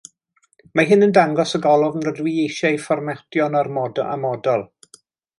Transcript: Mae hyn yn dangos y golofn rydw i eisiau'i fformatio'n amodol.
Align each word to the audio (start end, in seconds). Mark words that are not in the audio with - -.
Mae 0.77 0.87
hyn 0.91 1.07
yn 1.07 1.11
dangos 1.17 1.51
y 1.59 1.59
golofn 1.65 2.07
rydw 2.07 2.25
i 2.31 2.33
eisiau'i 2.45 2.79
fformatio'n 2.85 3.59
amodol. 4.17 4.65